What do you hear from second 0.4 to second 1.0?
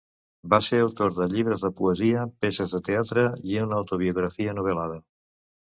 Va ser